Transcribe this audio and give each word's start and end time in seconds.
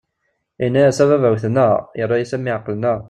Inna-yas: 0.65 0.99
"A 1.03 1.05
baba, 1.09 1.29
wwten-aɣ". 1.33 1.75
Irra-yas: 2.01 2.31
"A 2.35 2.37
mmi, 2.39 2.51
εeqlen-aɣ". 2.53 2.99